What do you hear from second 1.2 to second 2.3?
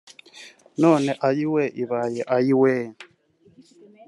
‘Ayiwe’ ibaye